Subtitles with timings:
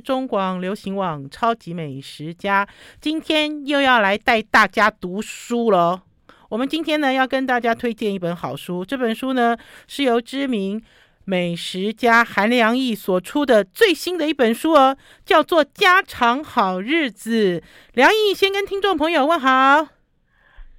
[0.00, 2.66] 中广流行网超级美食家，
[3.00, 6.02] 今天又要来带大家读书了。
[6.48, 10.82] 我们今天呢要跟大家推荐一本好书，这本书呢是由知名
[11.24, 17.60] 美食家韩良义所出的最新的一本书哦，叫做《家常好日子》。
[17.92, 19.86] 梁毅先跟听众朋友问好，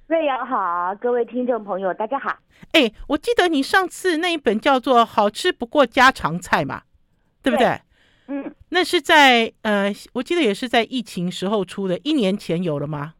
[0.08, 2.36] 瑞瑶好，各位听众朋友大家好。
[2.72, 6.82] 哎，我记得你上次那一本叫做《好吃不过家常菜》嘛，
[7.42, 7.80] 对不对？
[8.32, 13.12] 嗯，那是在呃，我记得也是在疫情时候出的，一年前有了吗？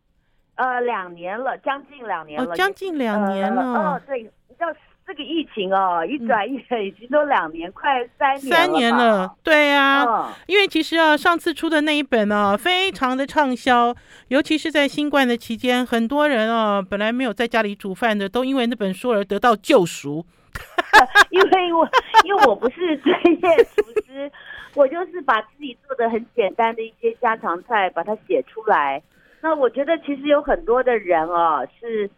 [0.54, 3.62] 呃，两年了，将近两年了，哦，将近两年了。
[3.62, 4.68] 呃、哦，对，你知道
[5.06, 8.56] 这个疫情哦，一转眼，已经都两年，嗯、快三年了。
[8.56, 10.04] 三年了，对呀、啊。
[10.04, 13.94] 哦、因为其实啊，上次出的那一本呢、啊，非常的畅销，
[14.28, 20.24] 尤其是在新冠的期间，很多人啊，本来没有在家里煮饭的，都因为那本书而得到救赎。
[21.30, 21.88] 因为我
[22.24, 24.30] 因为我不是专业厨师。
[24.74, 29.02] 我就是把自己做的很简单的一些家常菜，把它写出来。
[29.42, 32.08] 那我觉得其实有很多的人哦，是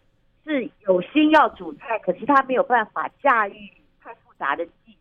[0.44, 3.70] 是有心要煮菜，可是他没有办法驾驭
[4.02, 4.98] 太复杂的技术。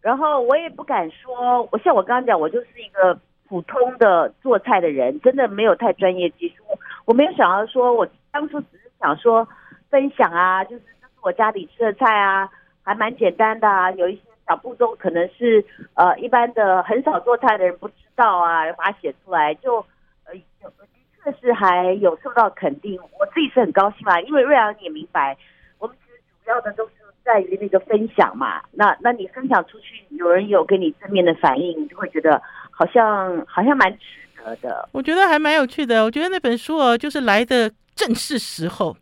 [0.00, 6.62] 然后我也不敢说，我像我刚刚讲，我就是一个普通的做菜的人，真的没有太专业技术。
[7.04, 9.46] 我没有想要说，我当初只是想说
[9.90, 12.48] 分享啊，就是这是我家里吃的菜啊，
[12.82, 14.22] 还蛮简单的啊，有一些。
[14.46, 15.64] 小步骤可能是
[15.94, 19.76] 呃一般的很少做菜的人不知道啊，把它写出来就
[20.24, 20.86] 呃有的
[21.24, 25.36] 确是还有受到肯定，我自己是很高兴嘛，因为瑞阳你也明白，
[25.78, 26.92] 我们其实主要的都是
[27.24, 34.04] 在于那个分享嘛，那那你分享出去，有人有给你正面的反应，你就会觉得好像好像蛮值
[34.36, 34.86] 得的。
[34.92, 38.94] 我觉得还蛮有趣的，我觉得那本书哦，就是来的正是时候。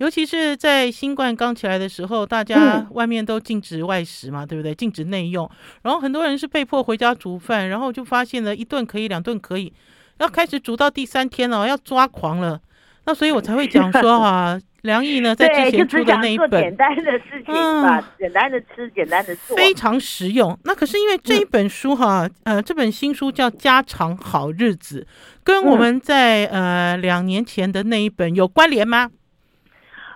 [0.00, 4.74] 尤其是在新冠刚起来的时候，大家外面都禁止外食嘛，嗯、对不对？
[4.74, 5.48] 禁止内用，
[5.82, 9.70] 然后很多人是被迫回家煮饭，然后就发现了一顿可以，两顿可以，
[10.18, 12.58] 要开始煮到第三天了，要抓狂了。
[13.04, 20.58] 那所以我才会讲说 啊，梁毅呢在之前出的那一本，简单的事情吧，嗯、简单的吃，简单的做，非常实用。
[20.64, 25.06] 那可是因为这一本书哈，嗯、呃，这本新书叫《家常好日子》，
[25.44, 29.10] 跟我们在、嗯、呃两年前的那一本有关联吗？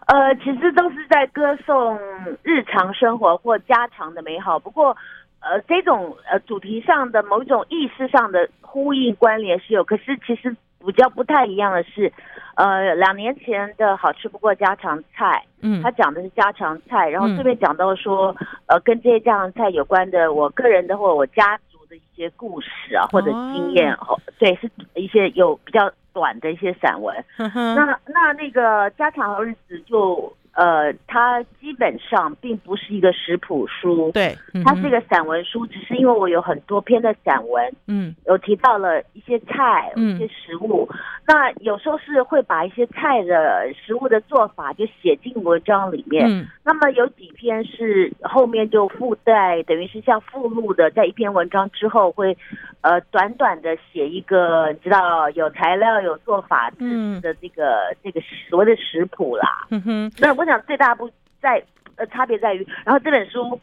[0.07, 1.99] 呃，其实都是在歌颂
[2.43, 4.59] 日常生活或家常的美好。
[4.59, 4.95] 不过，
[5.41, 9.83] 呃，这种呃主题上的某种意识上的呼应关联是有。
[9.83, 10.55] 可是，其实
[10.85, 12.13] 比较不太一样的是，
[12.57, 18.37] 呃，两年前的好吃不过家常菜，嗯，他讲的是家常菜，然后这边讲到说，
[18.67, 25.91] 呃，跟这些家常菜有关的，我个人的或我家族的一些故事啊，或者经验，哦，对，是一些有比较。
[26.15, 30.35] 短的一些散文，那那那个家常好日子就。
[30.55, 52.37] 呃，它基本上并不是一个食谱书，对，嗯、它是一个散文书，只是因为我有很多篇的散文，嗯，有提到了一些菜，嗯，一些食物，嗯、那有时候是会把一些菜的食物的做法就写进文章里面，嗯，那么有几篇是后面就附带，等于是像附录的，在一篇文章之后会，
[52.83, 60.44] 呃，短短的写一个，你知道有材料有做法的这个、嗯、这个所谓的食谱啦，嗯哼，那我。
[60.45, 61.11] 我想最大不
[61.41, 61.65] 在
[61.97, 63.59] 呃差别在于，然后这本书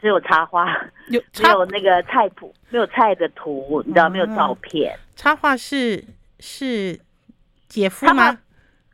[0.00, 0.64] 只有插花，
[1.08, 4.96] 有插没有那个菜谱，没有菜的图，你知道、嗯、没有照片。
[5.16, 6.04] 插画是
[6.38, 6.96] 是
[7.66, 8.38] 姐夫吗？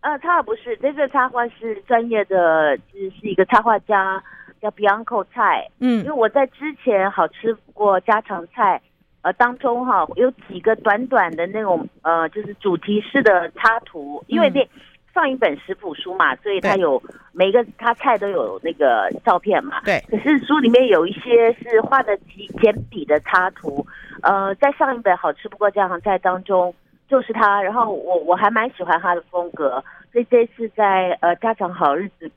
[0.01, 4.23] 呃，插画不是，这个插画是专业的，是是一个插画家
[4.63, 5.69] 叫 Bianco 菜。
[5.81, 8.81] 嗯，因为我在之前好吃过家常菜
[9.21, 14.63] 呃当中哈，有几个短短的那种呃就是主题式的插图，因为那。
[14.63, 14.69] 嗯
[15.17, 19.81] 上一本食谱书嘛，所以它有每个它菜都有那个照片嘛。
[19.83, 19.99] 对。
[20.11, 23.87] 可是书里面有一些是画的简简笔的插图，
[24.23, 26.75] 呃，在上一本好吃不过家常菜当中
[27.09, 29.83] 就是他，然后我我还蛮喜欢他的风格，
[30.13, 32.31] 所以这次在呃家常好日子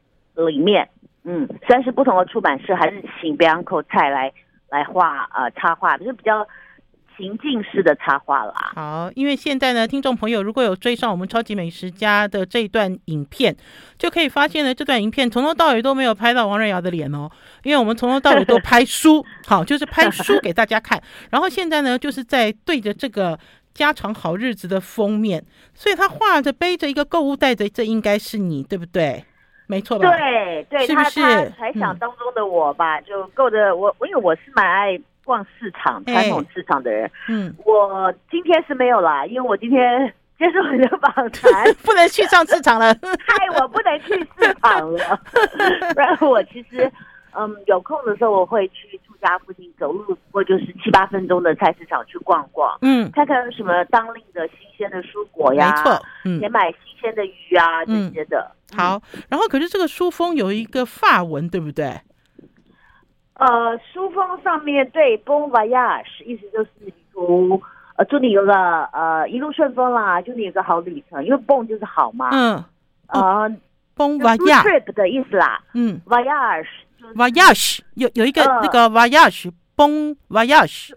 [0.48, 0.88] 里面，
[1.26, 4.32] 嗯，虽然是不同的出版社，还是请 Bianco 菜来
[4.70, 6.48] 来画呃插画，就是比较。
[7.20, 8.72] 情境式的插画啦。
[8.74, 13.54] 好，因为现在呢，听众朋友如果有追上我们超级美食家的这一段影片，
[13.98, 17.30] 就可以发现呢，这段影片从头到尾都没有拍到王瑞瑶的脸哦，
[17.64, 21.02] 因为我们从头到尾都拍书， 好，就是拍书给大家看。
[21.30, 23.38] 然后现在呢，就是在对着这个
[23.74, 25.44] 家常好日子的封面，
[25.74, 29.26] 所以他画着背着一个购物袋的，这应该是你，对不对？
[29.68, 30.10] 没错吧？
[30.18, 31.22] 对对，是不是？
[31.22, 35.00] 他他猜想当中的我吧，嗯、就够着我，因为我是蛮爱。
[35.30, 42.92] 逛市场，传统市场的人，嗯，我今天是没有啦，因为我今天接受你的访谈， 不能去上市场了，
[43.28, 45.22] 害我不能去市场了。
[45.94, 46.92] 不然我其实，
[47.38, 49.10] 嗯，有空的时候我会去住。
[49.22, 58.50] 家附近走路不过就是七八分钟的菜市场去逛逛，嗯，看看有什么当令的新鲜的蔬果呀，没错，嗯，也买新鲜的鱼啊、嗯、这些的。
[58.78, 62.00] 好，然后可是这个书封有一个发文，对不对？
[63.40, 67.62] 呃，书封上面对 Bon Voyage，意思就是旅途，
[67.96, 68.54] 呃，祝你有个
[68.92, 72.64] 呃一路顺风啦，祝你有个好旅程，因为 Bon 就是好嘛，嗯，
[73.08, 73.50] 呃
[73.96, 80.92] ，Bon Voyage trip 的意思啦，嗯，Voyage，Voyage 有有一个那个 Voyage，Bon Voyage。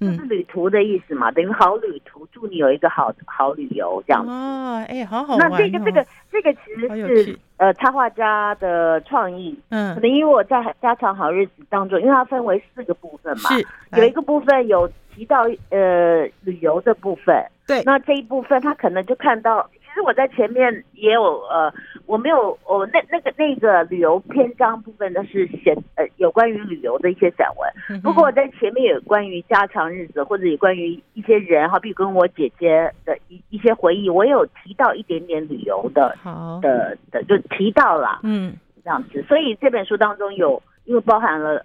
[0.00, 4.30] 嗯，就是旅途的意思嘛，等于好旅途，祝你有一个好好旅游这样子。
[4.30, 5.56] 哦，哎，好好玩、哦。
[5.58, 9.58] 那这个这个这个其实是呃插画家的创意。
[9.70, 13.66] 嗯，可能因为我在家常好日子当中，因为它分为四个部分嘛，是
[13.96, 17.44] 有一个部分有提到呃旅游的部分。
[17.66, 19.68] 对，那这一部分他可能就看到。
[19.88, 21.72] 其实我在前面也有呃，
[22.04, 28.00] 我没有我、哦、那那个那个旅游篇章部分呢是写呃有关于旅游的一些散文。
[28.02, 38.54] 不过我在前面有关于家常日子或者有关于一些人好，比如跟我姐姐的一一些回忆，我有提到一点点旅游的好的的就提到了，嗯，
[38.84, 39.22] 这样子。
[39.22, 41.64] 所以这本书当中有因为包含了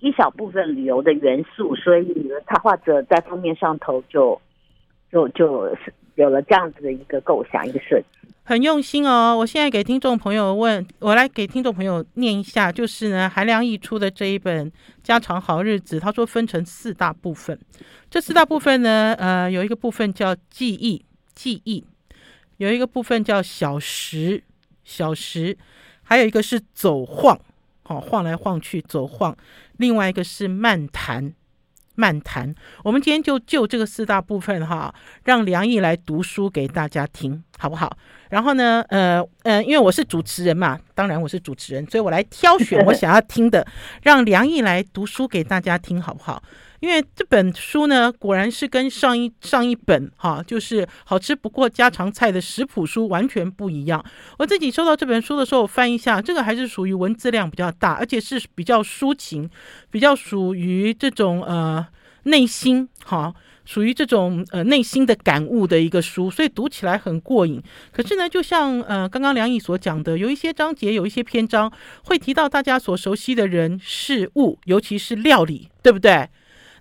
[0.00, 4.40] 一小部分旅游的元素，所以插画者在封面上头就
[5.12, 5.92] 就就是。
[6.18, 8.06] 有了这样子的一个构想，一个设计，
[8.42, 9.36] 很用心哦。
[9.38, 14.68] 我现在给听众朋友问，我来给听众朋友念一下，就是呢，韩良忆出的这一本
[15.00, 17.56] 《家常好日子》，他说分成四大部分。
[18.10, 21.04] 这四大部分呢，呃，有一个部分叫记忆，
[21.36, 21.84] 记忆；
[22.56, 24.42] 有一个部分叫小时，
[24.82, 25.56] 小时；
[26.02, 27.38] 还有一个是走晃，
[27.84, 29.32] 好、哦，晃来晃去，走晃；
[29.76, 31.32] 另外一个是漫谈。
[31.98, 32.54] 漫谈，
[32.84, 37.98] 我们今天就就这个四大部分哈，让梁毅来读书给大家听，好不好？
[38.30, 43.66] 然后呢，呃呃，因为我是主持人嘛，当然我是主持人，所以我来挑选我想要听的，
[44.02, 46.40] 让梁毅来读书给大家听，好不好？
[46.80, 54.04] 因为这本书呢，果然是跟上一上一本哈，就是好吃不过家常菜的食谱书完全不一样。
[54.38, 59.50] 我自己收到这本书的时候，我翻一下，这个还是属于文字量比较大，而且是比较抒情，
[59.90, 61.84] 比较属于这种呃
[62.24, 63.34] 内心哈，
[63.64, 67.60] 属于这种呃内心的感悟的一个书，所以读起来很过瘾。
[67.90, 71.72] 可是呢，就像呃刚刚梁毅所讲的，有一些章节，有一些篇章
[72.04, 76.28] 会提到大家所熟悉的人事物，尤其是料理，对不对？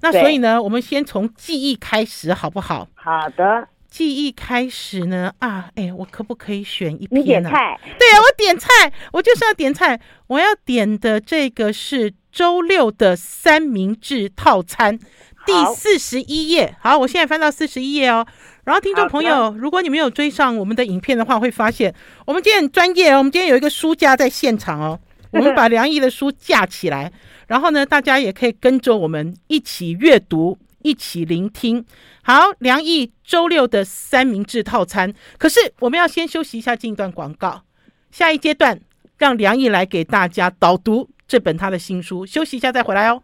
[0.02, 2.88] 那所以呢，我们先从记忆开始，好不好？
[2.96, 7.20] 好的，记忆开始呢啊，哎，我可不可以选一篇呢？
[7.20, 7.80] 你点菜？
[7.98, 10.00] 对啊，我点菜，我就是要点菜。
[10.28, 15.00] 我要点的这个是周六的三明治套餐，
[15.46, 16.76] 第四十一页。
[16.82, 18.28] 好，我现在翻到四十一页哦。
[18.66, 21.96] 然后，听众朋友，如果你没有追上我们的影片的话，会发现
[22.26, 23.20] 我们今天很专业哦。
[23.20, 25.00] 我们今天有一个书架在现场哦，
[25.32, 27.12] 我们把梁毅的书架起来。
[27.48, 31.86] 然后呢，大家也可以跟着我们一起阅读，一起聆听。
[32.24, 35.14] 好，梁毅周六的三明治套餐。
[35.38, 37.64] 可是我们要先休息一下，进一段广告。
[38.12, 38.80] 下一阶段，
[39.18, 42.26] 让梁毅来给大家导读这本他的新书。
[42.26, 43.24] 休息一下再回来哦。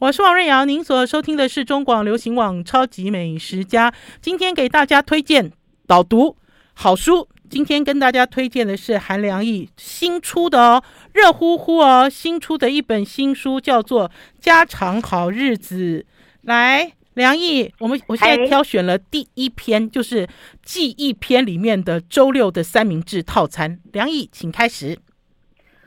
[0.00, 3.94] 我是王瑞瑶，您所收听的是中广流行网超级美食家。
[4.20, 5.52] 今天给大家推荐
[5.86, 6.36] 导读。
[6.74, 10.82] 好书，今天跟大家推荐的是韩良义新出的哦，
[11.12, 14.08] 热乎乎哦，新出的一本新书叫做
[14.40, 16.04] 《家常好日子》。
[16.42, 20.28] 来，良义，我们我现在挑选了第一篇，就是
[20.62, 23.78] 记忆篇里面的周六的三明治套餐。
[23.92, 24.98] 良义，请开始。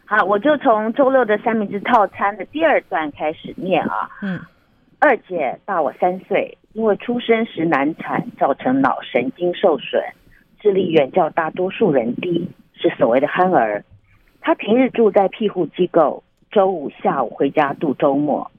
[0.10, 4.10] 好，我就从周六的三明治套餐的第二段开始念啊。
[4.22, 4.40] 嗯，
[5.00, 10.02] 二姐大我三岁，因为出生时难产，造成脑神经受损。
[10.62, 13.84] 智力远较大多数人低，是所谓的憨儿。
[14.40, 18.50] 他平日住在庇护机构，周五下午回家度周末。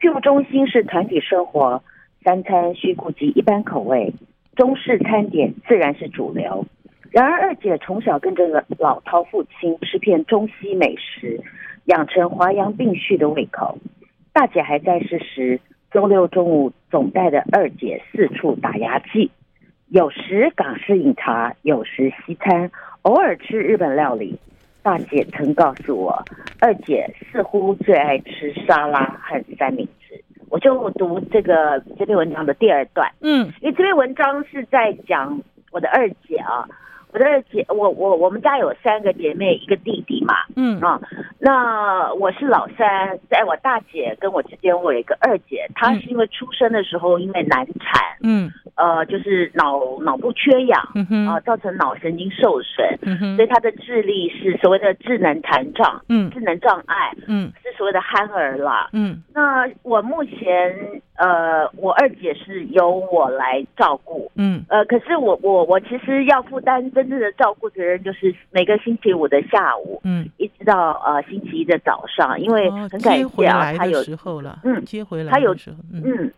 [0.00, 1.84] 庇护中心是团体生活，
[2.24, 4.12] 三餐需顾及一般口味，
[4.56, 6.66] 中式餐点自然是主流。
[7.10, 8.46] 然而二姐从小跟着
[8.78, 11.40] 老饕父亲吃遍中西美食，
[11.86, 13.78] 养成华洋并蓄的胃口。
[14.32, 15.60] 大姐还在世时，
[15.90, 19.30] 周六中午总带着二姐四处打牙祭。
[19.88, 22.70] 有时港式饮茶，有时西餐，
[23.02, 24.38] 偶尔吃日本料理。
[24.82, 26.22] 大姐曾告诉我，
[26.60, 30.22] 二姐似乎最爱吃沙拉和三明治。
[30.48, 35.40] 我就读这个这篇文章的第二段，嗯，因为这篇文章是在讲
[35.72, 36.68] 我的二姐啊，
[37.16, 40.78] 我的二姐，我我我们家有三个姐妹，一个弟弟嘛，嗯。
[40.80, 41.00] 啊，
[41.38, 48.52] 那我是老三，在我大姐跟我之间，我有一个二姐，她是因为出生的时候因为难产，嗯。
[48.74, 56.28] 呃，就是脑脑部缺氧，啊、嗯哼，呃，造成脑神经受损，嗯哼，所以她的智力是所谓的智能残障，嗯。
[56.30, 57.50] 智能障碍，嗯。
[57.62, 58.90] 是所谓的憨儿啦。
[58.92, 59.22] 嗯。
[59.32, 64.62] 那我目前，呃，我二姐是由我来照顾，嗯。
[64.68, 76.02] 呃，可是我我我其实要负担真正的照顾责任，就是每个星期五的下午，嗯，一直到呃星期一的早上，因为哦很感谢啊，他有时候了，嗯接回来他有时候，嗯。
[76.04, 76.32] 嗯，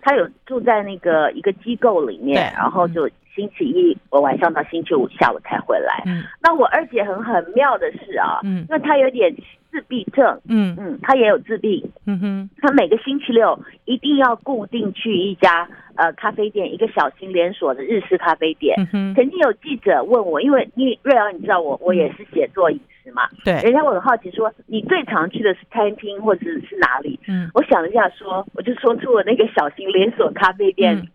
[0.00, 6.02] 他有住在那个一个机构里面，然后就星期一我晚上到星期五下午才回来。
[6.06, 6.22] 嗯。
[6.40, 8.64] 那我二姐很很妙的是啊，嗯。
[8.68, 9.34] 因为她有点
[9.70, 10.76] 自闭症，嗯。
[10.78, 18.76] 嗯，她也有自闭，嗯哼，她每个星期六一定要固定去一家呃咖啡店，一个小型连锁的日式咖啡店。
[18.78, 27.18] 嗯哼，曾经有记者问我，因为你瑞瑶，你知道我我也是写作饮食嘛，对，人家我很好奇说，你最常去的是餐厅或者是哪里？
[27.26, 27.50] 嗯。
[27.54, 31.08] 我想了一下说，我就说出了那个小型连锁咖啡店名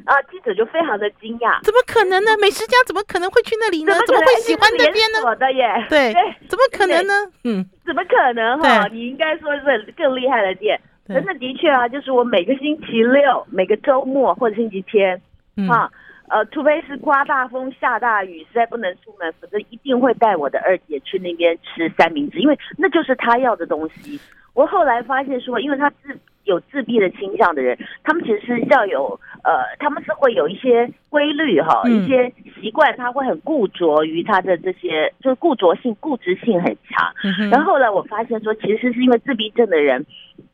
[0.00, 0.10] 字。
[0.10, 2.36] 啊，记者就非常的惊讶，怎么可能呢？
[2.40, 3.92] 美食家怎么可能会去那里呢？
[4.06, 5.20] 怎么会喜欢那边呢？
[5.24, 5.64] 我的耶？
[5.88, 7.12] 对对， 怎么可能呢？
[7.44, 8.88] 嗯，怎么可能哈？
[8.88, 10.80] 对你应该说是更厉害的店。
[11.08, 15.20] 真的的确啊，就是我每个星期六、每个周末或者星期天，
[15.56, 15.90] 嗯啊，
[16.28, 24.20] 呃，除非是刮大风、下大雨，实在不能出门，否则一定会带我的二姐去那边吃三明治，因为那就是她要的东西。
[24.54, 37.12] 我后来发现说，因为她自有自闭的倾向的人，他们其实是要有呃，他们是会有一些规律哈，嗯一些习惯，他会很固着于他的这些，就是固着性、固执性很强。
[37.24, 40.04] 嗯然后后来我发现说，其实是因为自闭症的人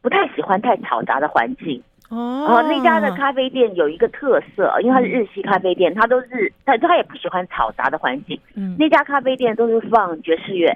[0.03, 1.83] 不太喜欢太嘈杂的环境。
[2.09, 8.39] 哦然后那家的咖啡店有一个特色，因为它是日系咖啡店，它都是他他也不喜欢嘈杂的环境。
[8.55, 10.69] 嗯那家咖啡店都是放爵士乐，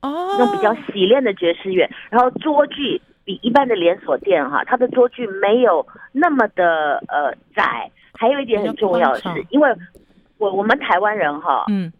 [0.00, 2.98] 哦那种比较洗练的爵士乐，然后桌距
[3.28, 7.90] 比一般的连锁店哈，它的桌距没有那么的呃窄。
[8.14, 9.70] 还有一点很重要的比较宽敞，是因为
[10.38, 11.92] 我我们台湾人哈，嗯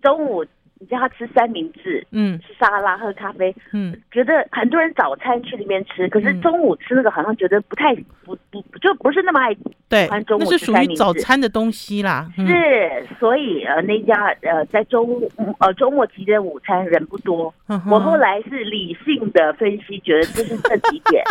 [0.00, 0.46] 中午
[0.78, 2.38] 你叫他吃三明治、嗯。
[2.40, 3.96] 吃沙拉、喝咖啡，嗯。
[4.10, 9.56] 觉得很多人早餐去里面吃，可是嗯中午吃那个好像觉得不太不不就不是那么爱
[9.88, 12.28] 对欢中午那是属于早餐的东西啦。
[12.36, 12.46] 嗯。
[12.46, 15.22] 是，所以呃那家呃在周
[15.60, 17.52] 呃周末期间午餐人不多。
[17.68, 21.22] 嗯我后来是理性的分析，觉得这是这几点。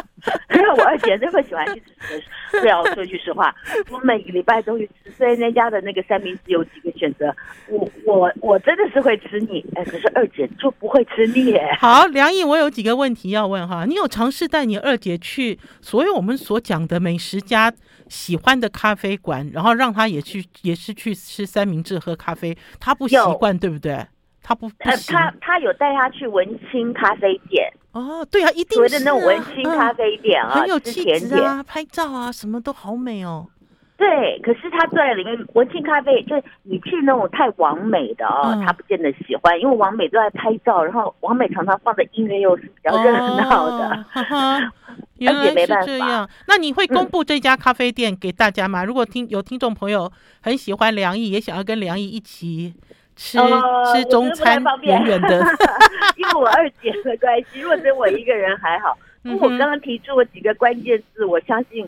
[0.54, 2.22] 因 为我二姐那么喜欢去吃，
[2.62, 3.54] 对啊，我说句实话，
[3.92, 7.34] 我每个礼拜都去吃，所以那家的那个三明治有几个选择，
[7.70, 11.76] 我我我真的是会吃腻，哎，可是二姐就不会吃腻哎。
[11.80, 13.86] 好，梁毅，我有几个问题要问哈。
[13.86, 17.72] 你有尝试带你二姐去所有我们所讲的美食家
[18.10, 24.06] 喜欢的咖啡馆，然后让她也去，也是去吃三明治、喝咖啡，她不习惯，对不对？
[24.42, 25.16] 她不不呃，行。
[25.16, 30.80] 他他有带他去文青咖啡店，哦，对啊，一定是、那种文青咖嗯啡店啊，很有。
[30.80, 33.48] 气质啊，拍照啊，什么都好美哦。
[33.98, 43.90] 对，可是他坐在里面文青咖啡，就是你去那种太完美的哦，嗯他不见得喜欢，因为完美都在拍照，然后完美常常放的音乐又是比较热闹的。
[43.90, 44.74] 哦哈哈
[45.18, 48.84] 原来而且没办法是这样，那你会公布这家咖啡店给大家吗？
[48.84, 50.12] 如果听有听众朋友
[50.42, 52.74] 很喜欢梁毅，也想要跟梁毅一起
[53.16, 55.40] 吃、呃吃中餐，远远的，
[56.18, 58.98] 因为我二姐的关系，如果只有我一个人还好。
[59.24, 61.88] 不过我刚刚提出了几个关键字，我相信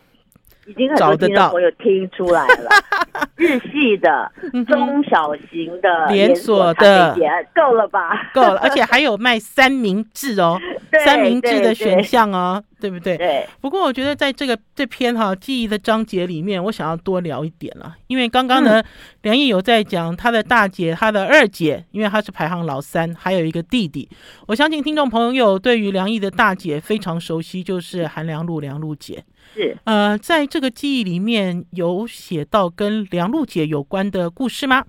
[0.68, 2.70] 已经很多听众朋友听出来了。
[3.36, 4.32] 日系的、
[4.68, 7.16] 中小型的嗯连锁的
[7.56, 8.32] 够了吧？
[8.34, 10.60] 够了，而且还有卖三明治哦，
[11.06, 13.18] 三明治的对选项哦，对不对？
[13.18, 18.86] 对，不过我觉得在这个这篇哈、记忆的章节里面，我想要多聊一点了，因为刚刚呢，嗯
[19.22, 24.10] 梁毅有在讲他的大姐、他的二姐，因为他是排行老三，还有一个弟弟。
[24.48, 29.24] 我相信听众朋友对于梁毅的大姐非常熟悉，就是韩良露梁露姐。
[29.54, 29.78] 是。
[29.86, 34.84] 呃，在这个记忆里面有写到跟梁璐姐有关的故事吗？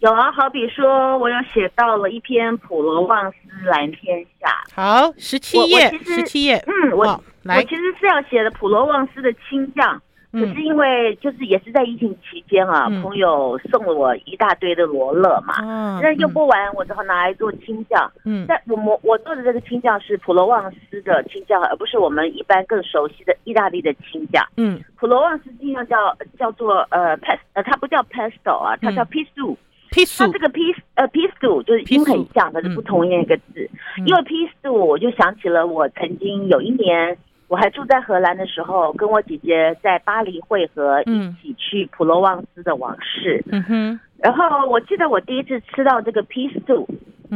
[0.00, 4.48] 有啊，好比说，我有写到了一篇《普罗旺斯蓝天下》。
[4.74, 6.62] 好，十七页，十七页。
[6.66, 10.00] 嗯，我好来我其实是要写的普罗旺斯的青酱，
[10.32, 13.02] 可嗯是因为就是也是在疫情期间啊，嗯。
[13.02, 18.10] 朋友送了我一大堆的罗勒嘛，啊那用不完，我只好拿来做青酱。
[18.24, 18.44] 嗯。
[18.48, 24.44] 但我我我做的这个青酱是普罗旺斯的青酱，而不是我们一般更熟悉的意大利的青酱。
[24.56, 24.82] 嗯。
[24.96, 25.96] 普罗旺斯青酱叫
[26.38, 29.56] 叫做呃 pest 呃，它不叫 pesto 啊，它叫嗯 pisu。
[29.88, 30.60] 批它这个 p
[30.96, 33.70] 呃 pistu 就是音很像，可是不同音一个字。
[33.98, 34.06] 嗯。
[34.06, 37.16] 因为 pistu 我就想起了我曾经有一年
[37.48, 43.42] 我还住在荷兰的时候，跟我姐姐在巴黎会合，嗯一起去普罗旺斯的往事。
[43.50, 46.86] 嗯哼然后我记得我第一次吃到这个 pistu，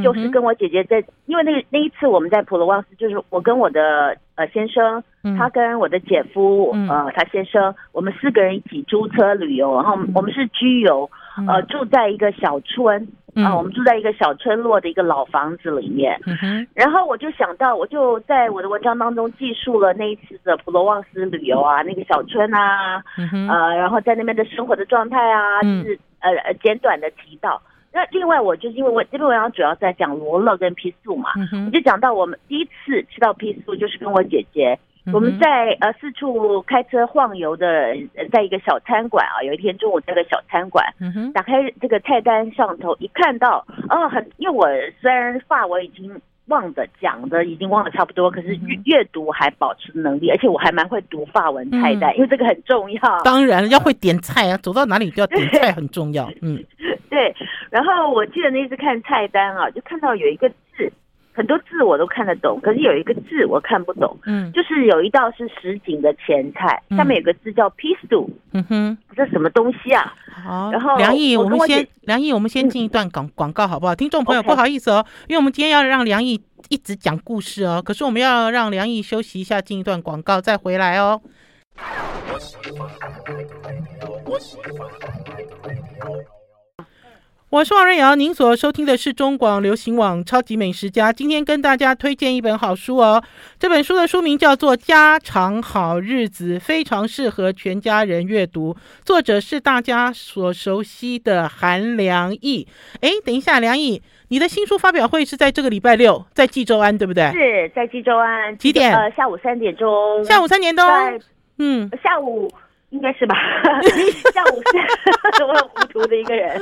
[0.03, 5.03] 就是跟我姐姐在，因为那那一次我们在普罗旺斯，就是我跟我的呃先生，
[5.37, 11.11] 他跟我的姐夫，呃他先生，我们四个人一起租车旅游，然后我们是居游，
[11.49, 16.19] 呃住在一个小村，啊我们住在一个小村落的一个老房子里面，
[16.75, 23.03] 然后我就想到，我就在我的文章当中记述了那一次的普罗旺斯旅游啊，那个小村啊，
[23.49, 27.61] 呃然后在那边的生活的状态啊，是呃呃简短的提到。
[27.93, 37.67] 那另外，我就是因为我这篇文章主要在讲罗勒跟 pistou 素嘛，嗯、我就讲到我们第一次吃到 pistou 素，就是跟我姐姐，嗯、我们在呃四处开车晃悠的，
[38.31, 44.69] 在一个小餐馆啊，有一天中午在个小餐馆，嗯、打开这个菜单上头一看到，哦，很，因为我
[45.01, 53.01] 虽然法文已经忘的讲的已经忘了差不多，可是阅阅读还保持能力，而且我还蛮会读法文菜单，嗯、因为这个很重要。
[53.25, 56.63] 当然要会点菜啊，走到哪里都要点菜 很重要，嗯。
[57.11, 57.35] 对，
[57.71, 60.93] 然后我记得那次看菜单啊，就看到有一个字，
[61.33, 64.17] 很多字我都看得懂，可是有一个字我看不懂。
[64.27, 68.29] 嗯，就是有一道是什锦的前菜，下面有个字叫 pistou。
[68.53, 70.13] 嗯哼，这什么东西啊？
[70.45, 73.95] 好，然后梁毅，我们先梁毅，我们先进一段广广告好不好？
[73.95, 81.21] 听众朋友不好意思哦，因为我们今天要让梁毅一直讲故事哦，可是我们要让梁毅休息一下，进一段广告再回来哦。
[87.51, 91.13] 我是王瑞瑶，您所收听的是中广流行网《超级美食家》。
[91.13, 93.21] 今天跟大家推荐一本好书哦，
[93.59, 98.77] 这本书的书名叫做《家常好日子》，非常适合全家人阅读。
[99.05, 102.69] 作者是大家所熟悉的韩良义。
[103.01, 107.33] 哎，等一下，良义，你的新书发表会是在这个礼拜六，在济州安，对不对？
[107.33, 108.97] 是在济州安，几点？
[108.97, 110.25] 呃，下午三点钟。
[110.25, 110.87] 下午三点钟。
[111.59, 112.49] 嗯，下午。
[112.91, 113.37] 应该是吧，
[114.35, 116.61] 下午三，我很糊涂的一个人，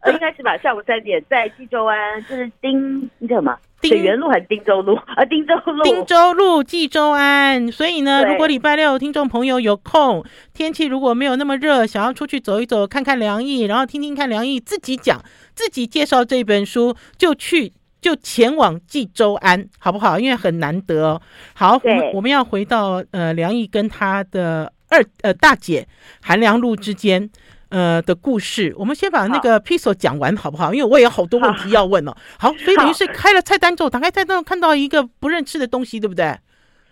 [0.00, 3.56] 呃，应该是吧，下午三点在济州安，就是丁，那叫什么？
[3.82, 4.94] 水源路还是汀州路？
[4.94, 5.82] 啊，汀州路。
[5.84, 7.70] 丁州路济州安。
[7.72, 15.22] 所以呢，如果礼拜六听众朋友有空，天气如果没有那么热，想要出去走一走，看看梁毅，然后听听看梁毅自己讲，
[15.54, 20.18] 自己介绍这本书，就去就前往济州安，好不好？
[20.18, 21.22] 因为很难得哦。
[21.54, 24.72] 好，我们我们要回到呃梁毅跟他的。
[24.90, 25.86] 二呃，大姐
[26.20, 27.30] 韩良露之间
[27.70, 30.74] 呃的故事，我们先把那个 pistou 讲完好不好？
[30.74, 32.12] 因为我也有好多问题要问哦。
[32.38, 36.36] 好，好，所以等于是开了菜单之后，打开菜单看到一个不认识的东西，对不对？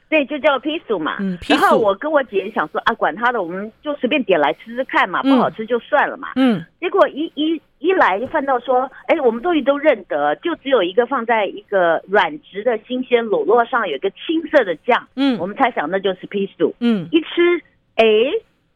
[0.08, 1.16] 对，就叫 pistou 嘛。
[1.20, 6.28] 嗯，然后我跟我姐姐想说啊，管他的，我们就随便点来吃吃看嘛，不好吃就算了嘛。
[6.36, 6.64] 嗯。
[6.80, 15.06] 结果一一一来就看到说，哎，我们东西都认得，就只有一个放在一个软质的新鲜裸酪上，有一个青色的酱。
[15.16, 15.36] 嗯。
[15.38, 16.72] 我们猜想那就是 pistou。
[16.78, 17.06] 嗯。
[17.10, 17.62] 一吃。
[17.98, 18.04] 哎，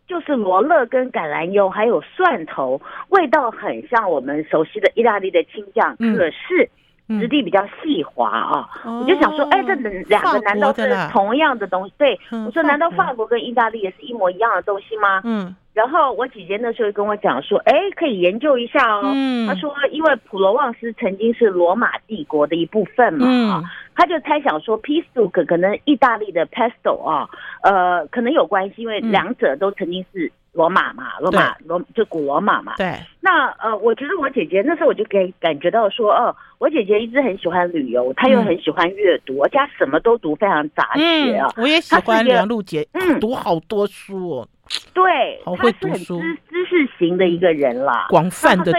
[0.08, 6.68] 就是罗勒跟橄榄油，还有蒜头，味道很像我们熟悉的意大利的青酱，嗯、可是
[7.08, 8.68] 质地比较细滑啊。
[8.84, 11.94] 嗯、我就想说，哎，这两个难道是同样的东西？
[11.98, 15.20] 对，我说，难道法国跟意大利也是一模一样的东西吗？
[15.24, 15.54] 嗯。
[15.74, 19.10] 然后我姐姐那时候跟我讲说，哎，可以研究一下哦。
[19.14, 19.46] 嗯。
[19.46, 23.62] 她说，因为普罗旺斯曾经是罗马帝国的一部分嘛，啊，
[23.94, 27.26] 她就猜想说，pistou 可能意大利的 pesto 啊，
[27.62, 32.74] 呃，可能有关系，因为两者都曾经是罗马嘛，罗马罗就古罗马嘛。
[32.76, 32.94] 对。
[33.20, 41.48] 那呃，我觉得我姐姐那时候我就给感觉到说，哦，我姐姐一直很喜欢旅游，她又很喜欢阅读，而且什么都读，非常杂学啊。
[41.56, 44.48] 我也喜欢梁露姐，嗯，读好多书哦。
[44.94, 48.78] 对，他是很知知识型的一个人啦，广泛的读，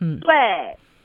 [0.00, 0.32] 嗯，对，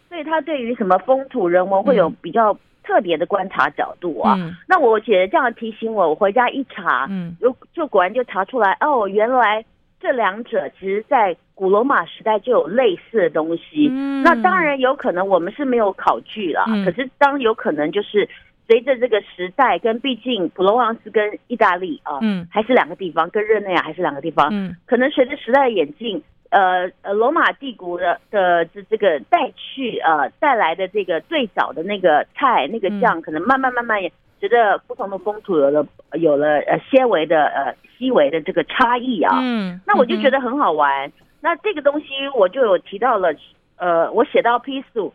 [0.10, 4.36] 所以他对于什么风土人文会有比较特别的观察角度啊。
[4.38, 9.63] 嗯、那我姐姐这样提醒我，我回家一查，嗯，就就果然就查出来，哦，原来
[10.08, 13.89] 这两者其实在古罗马时代就有类似的东西。
[13.91, 18.28] 嗯、那当然有可能我们是没有考据了，嗯、可是当有可能就是。
[18.70, 41.08] 随着这个时代，跟毕竟普罗旺斯跟意大利啊，嗯，还是两个地方，跟热内亚还是两个地方，嗯，可能随着时代的演进，呃呃，罗马帝国的的这这个带去呃带来的这个最早的那个菜那个酱，可能慢慢慢慢也随着不同的风土有了有了呃纤维的呃细微的这个差异啊，嗯，那我就觉得很好玩。
[41.08, 43.34] 嗯、那这个东西我就有提到了，
[43.78, 45.12] 呃，我写到 pistou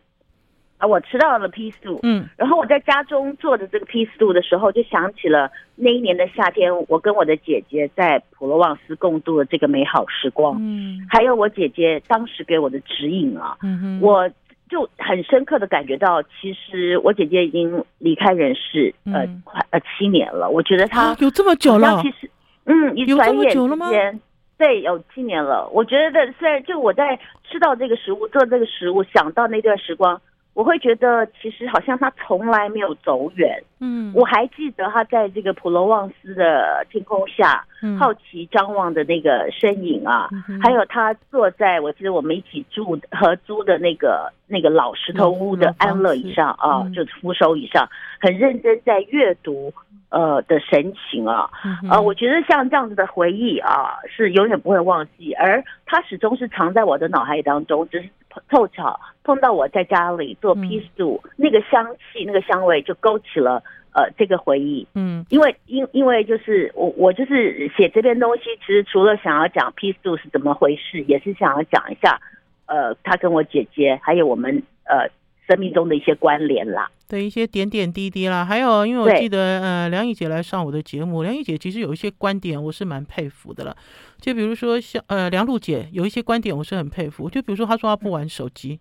[0.78, 14.28] 啊，我吃到了 pistou，嗯，然后我在家中做的这个 pistou 的时候，就想起了那一年的夏天，我跟我的姐姐在普罗旺斯共度的这个美好时光，嗯，还有我姐姐当时给我的指引啊，嗯哼，我
[14.72, 22.30] 就很深刻的感觉到，其实我姐姐已经离开人世，呃，快呃七年了，我觉得她有这么久了，其实，
[22.64, 24.18] 嗯，一转眼之间？
[24.56, 27.18] 对，有七年了，我觉得虽然就我在
[27.50, 30.18] 吃到这个食物，做这个食物，想到那段时光。
[30.54, 33.62] 我会觉得其实好像他从来没有走远。
[33.80, 47.88] 嗯，我还记得他在这个普罗旺斯的天空下，嗯、好奇张望的那个身影啊，嗯、还有他坐在我记得我们一起住合租的那个那个老石头屋的安乐椅上啊，嗯、就是扶手椅上，
[48.20, 49.72] 很认真在阅读
[50.10, 58.08] 呃的神情啊，嗯、呃，我觉得像这样子的回忆啊，是永远不会忘记，而他始终是藏在我的脑海当中，只是。
[58.50, 64.86] 凑巧碰到我在家里做 peace do，嗯、那个香气、那个香味就勾起了呃这个回忆。
[64.94, 72.20] 嗯，因为因因为就是我我就是写这篇东西，其实除了想要讲 peace do 是怎么回事，也是想要讲一下
[72.66, 75.08] 呃他跟我姐姐还有我们呃
[75.48, 76.90] 生命中的一些关联啦。
[77.08, 83.76] 对一些点点滴滴啦，还有，因为我记得，呃，梁毅姐来上我的节目，梁毅姐其实有一些观点，我是蛮佩服的了。
[84.18, 87.28] 就比如说，像呃，梁璐姐有一些观点，我是很佩服。
[87.28, 88.80] 就比如说，她说她不玩手机，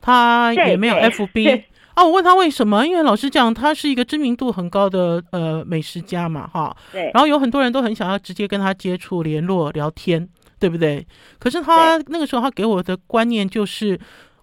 [0.00, 1.64] 她也没有 FB。
[1.92, 2.86] 啊，我问她为什么？
[2.86, 6.74] 因为老实讲，她是一个知名度很高的呃美食家嘛，哈。
[6.90, 7.10] 对。
[7.12, 10.26] 然后有很多人都很想要直接跟她接触、联络、聊天，
[10.58, 11.06] 对不对？
[11.38, 14.00] 可是她那个时候，她给我的观念就是。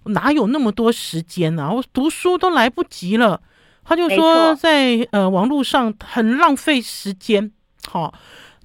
[0.08, 1.74] 哪有那么多时间呢、啊？
[1.74, 3.42] 我读书都来不及了。
[3.84, 7.52] 他就说在呃网络上很浪费时间。
[7.88, 8.14] 好，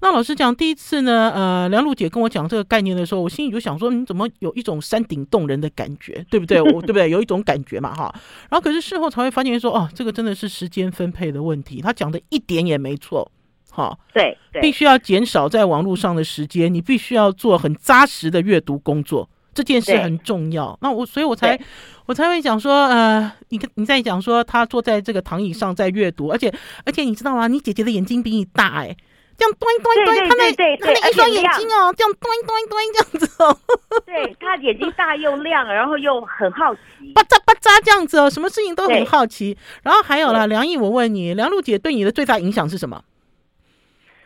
[0.00, 6.58] 那老师讲，第一次呢，呃，梁璐姐跟我讲这个概念的时候，我心里就想说，你怎么有一种山顶洞人的感觉，对不对？
[6.62, 7.08] 我对不对？
[7.08, 8.12] 有一种感觉嘛，哈。
[8.50, 11.80] 然后可是事后才会发现说，哦，这个真的是时间分配的问题。
[11.80, 13.30] 他讲的一点也没错。
[13.70, 19.30] 好，对，对，必须要减少在网络上的时间，你必须要做很扎实的阅读工作。
[19.54, 21.58] 这件事很重要，那我所以我才
[22.06, 26.52] 我才会讲说，呃，你你在讲说他坐在这个躺椅上在阅读，而且
[26.84, 27.48] 而且你知道吗？
[27.48, 28.96] 你姐姐的眼睛比你大哎，
[29.36, 33.58] 这样端端端，他那他那一双眼睛哦，这样端端端这样子哦，
[34.06, 39.56] 对，他眼睛大又亮，然后又很好奇，巴扎巴扎这样子哦，什么事情都很好奇。
[39.82, 43.02] 然后还有了梁毅，我问你，梁璐姐对你的最大影响是什么？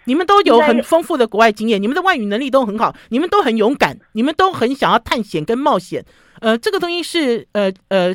[0.07, 6.05] 你们都有很丰富的国外经验，你们的外语能力都很好，你们都很勇敢，你们都很想要探险跟冒险。
[6.41, 8.15] 呃，这个东西是呃呃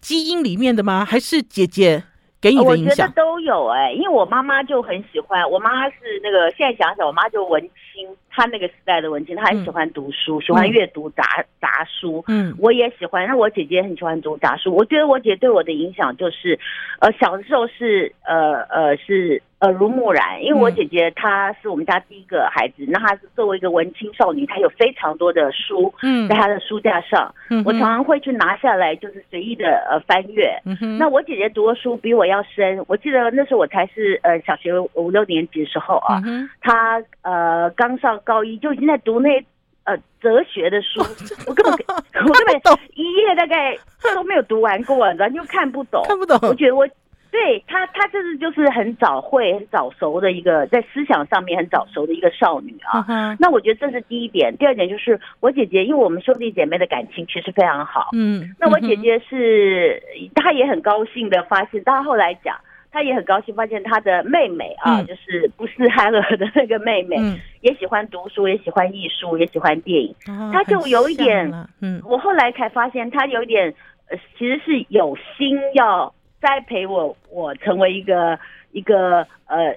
[0.00, 1.04] 基因里面的吗？
[1.04, 2.04] 还是姐姐
[2.40, 2.92] 给你的影响？
[2.92, 12.22] 我觉得都有哎、欸，因为我妈妈就很喜欢，我妈是那个现在想想，我妈就文青，她那个时代的文青，她很喜欢读书，嗯、喜欢阅读杂杂书。
[12.28, 13.26] 嗯，我也喜欢。
[13.26, 16.58] 那我姐姐很喜欢读杂书，我觉得我姐对我的影响就是，
[17.00, 19.42] 呃，小的时候是呃呃是。
[19.64, 30.54] 耳濡目染，因为我姐姐她是我们家第一个孩子，嗯、那她是作为一个文青少女，她有非常多的书，嗯，在她的书架上，嗯，我常常会去拿下来，就是随意的呃翻阅。
[30.66, 39.42] 嗯，那我姐姐读的书比我要深，我记得那时候我才是呃小学五六年级的时候啊，嗯、她呃刚上高一就已经在读那
[39.84, 41.00] 呃哲学的书，
[41.46, 41.74] 我根本
[42.26, 42.54] 我根本
[42.94, 43.76] 一页大概
[44.14, 46.86] 都没有读完过，然后就看不懂，看不懂，我觉得我。
[47.34, 53.02] 对她，她就是就是很早会、很早熟的一个，在思想上面很早熟的一个少女啊。
[53.08, 53.36] Uh.
[53.40, 58.10] 那我觉得这是第一点，第二点就是我姐姐，因为我们兄弟姐妹的感情其实非常好。
[58.12, 60.00] 嗯，那我姐姐是，
[60.36, 62.56] 她也很高兴的发现，她后来讲，
[62.92, 70.14] 她也很高兴发现她的妹妹啊，嗯、就是不是海尔的那个妹妹，嗯、也喜欢读书，也喜欢艺术，也喜欢电影。
[70.24, 70.70] 她、uh.
[70.70, 73.74] 就有一点，嗯，我后来才发现，她有一点，
[74.08, 76.14] 呃，其实是有心要。
[76.44, 78.38] 栽培我，我成为一个
[78.72, 79.74] 一个呃，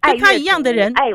[0.00, 1.08] 爱他一样的人，爱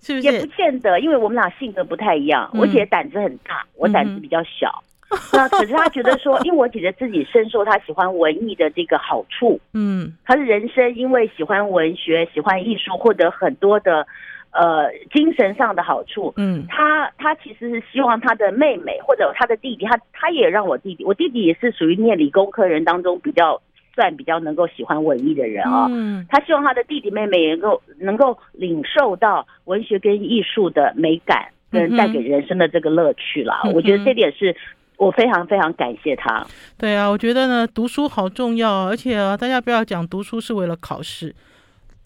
[0.00, 0.20] 是不是？
[0.20, 2.48] 也不见得，因为我们俩性格不太一样。
[2.54, 4.84] 嗯、我姐姐胆子很大，我胆子比较小。
[5.10, 9.60] 嗯、那可是她觉得说， 因为我姐姐自己深受她喜欢文艺的这个好处。
[9.74, 14.06] 嗯，她的人生因为喜欢文学、喜欢艺术，获得很多的
[14.52, 16.32] 呃精神上的好处。
[16.36, 23.60] 嗯，他他其实是希望他的妹妹或者他的弟弟，他他也让我弟弟，我弟弟也是属于念理工科人当中比较。
[23.96, 33.62] 算比较能够喜欢文艺的人哦，嗯，他希望他的弟弟妹妹也能够能够领受到文学跟艺术的美感，跟带给人生的这个乐趣啦。
[33.64, 34.54] 嗯、我觉得这点是
[34.98, 36.46] 我非常非常感谢他。
[36.76, 41.34] 对啊，我觉得呢，读书好重要，而且啊，大家不要讲读书是为了考试，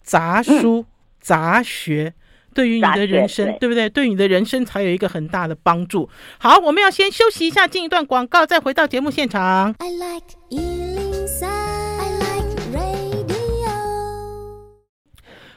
[0.01, 0.85] 杂书、嗯、
[1.19, 2.13] 杂学
[2.53, 3.89] 对于你的人生，对，对不对？
[3.89, 6.09] 对你的人生才有一个很大的帮助。
[6.39, 9.75] 好，我们要先休息一下，进一段广告，再回到节目现场。
[9.79, 11.10] I like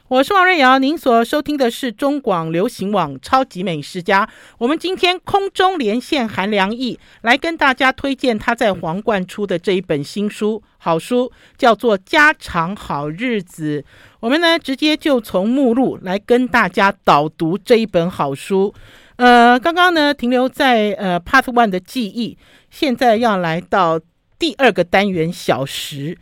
[0.09, 4.27] 我是王瑞瑶，您所收听的是中广流行网《超级美食家》。
[4.59, 13.81] 我们今天空中连线韩良义，来跟大家推荐他在皇冠出的这一本新书，好书叫做《家常好日子》。
[14.21, 18.75] 我们呢，直接就从目录来跟大家导读这一本好书。
[19.17, 22.37] 呃，刚刚呢停留在呃 Part One 的记忆，
[22.71, 23.99] 现在要来到。
[24.37, 26.19] 第二个单元小时。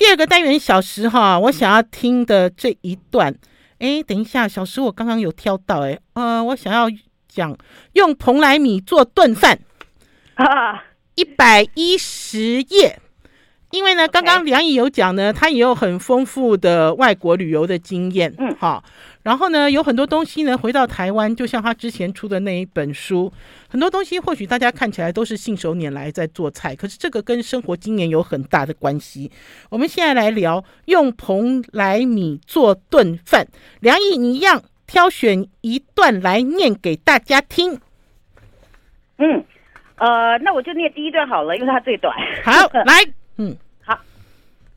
[0.00, 3.34] 第二个单元小时哈，我想要听的这一段，
[3.80, 6.86] 哎，等一下，小时我刚刚有挑到，哎，呃，我想要
[7.28, 7.54] 讲
[7.92, 9.60] 用蓬莱米做炖饭
[10.36, 10.84] 啊，
[11.16, 12.98] 一百一十页。
[13.72, 18.82] 因为呢，刚刚梁毅有讲呢，他也有很丰富的外国旅游的经验，嗯，好，
[19.22, 23.30] 然后呢，有很多东西呢，回到台湾，就像他之前出的那一本书，
[23.68, 29.30] 很多东西或许大家看起来都是信手拈来在做菜，可是这个跟生活经验有很大的关系。
[29.68, 33.46] 我们现在来聊用蓬莱米做炖饭，
[33.80, 37.78] 梁毅，你一样挑选一段来念给大家听。
[39.18, 39.44] 嗯，
[39.96, 42.16] 呃，那我就念第一段好了，因为它最短。
[42.42, 42.52] 好，
[42.86, 42.94] 来。
[43.36, 43.98] 嗯，好，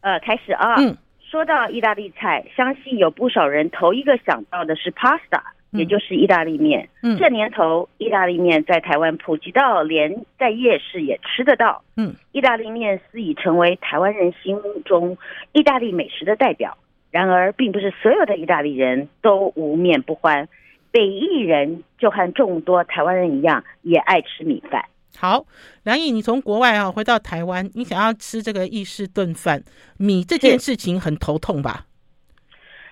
[0.02, 0.76] 呃，开始啊。
[0.78, 0.96] 嗯，
[1.34, 5.41] 说到意大利菜，相信有不少人头一个想到的是 pasta，
[5.72, 6.88] 也就是意大利面。
[7.02, 11.82] 嗯，这年头，意大利面在台湾普及到连在夜市也吃得到。
[11.98, 15.17] 嗯，意大利面似已成为台湾人心目中
[15.54, 16.78] 意大利美食的代表。
[17.10, 20.48] 然而，并不是所有的意大利人都无面不欢，
[20.91, 24.86] 北意人就和众多台湾人一样，也爱吃米饭。
[25.17, 25.45] 好，
[25.84, 29.63] 梁毅，你从国外啊回到台湾，你想要吃这个意式炖饭，
[29.97, 31.86] 米这件事情很头痛吧？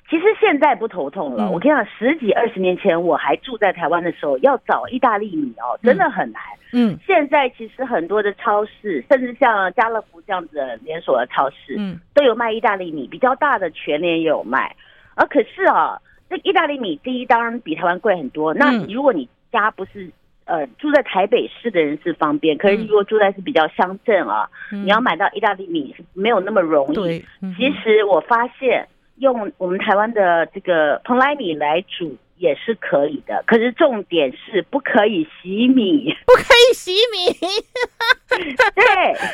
[0.10, 1.46] 其实现在不头痛了。
[1.46, 6.42] 嗯、我跟你讲，十几二十年前我还住在台湾的时候，要找意大利米哦，真的很难。
[6.74, 14.76] 嗯，现在其实很多的超市，甚至像家乐福这样子的连锁的超市，嗯，都有卖意大利米，比较大的全年也有卖。
[15.16, 15.98] 而可是啊，
[16.30, 18.54] 这意大利米第一当然比台湾贵很多。
[18.54, 20.12] 那如果你家不是
[20.52, 27.24] 呃，住在台北市的人是方便，可是如果住在是比较乡镇啊，嗯、你要买到意大利米是没有那么容易。
[27.42, 28.86] 嗯、其实我发现
[29.20, 37.32] 用我们台湾的这个蓬莱米来煮也是可以的，可是重点是不可以洗米， 不可以洗米。
[38.76, 38.84] 对，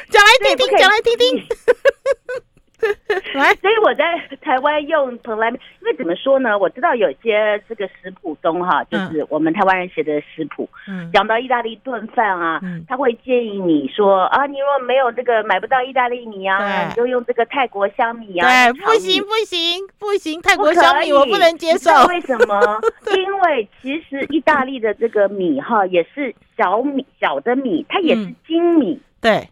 [0.10, 1.44] 讲来听听，讲来听听。
[3.34, 6.58] 来，所以我在台湾用蓬莱米，因为怎么说呢？
[6.58, 18.48] 我知道有些这个食谱中哈，就是我们台湾人写的食谱，嗯，讲到意大利炖饭啊，嗯，他会建议你说啊，你如果没有这个买不到意大利米啊，你就用这个泰国香米啊。
[18.48, 21.92] 对，不行不行不行，泰国香米我不能接受。
[22.08, 22.80] 为什么？
[23.16, 29.48] 因为其实意大利的这个米哈也是小米小的米，它也是精米，对。